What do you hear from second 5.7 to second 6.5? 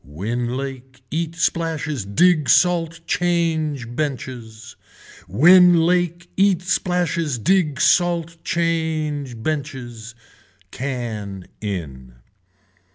lake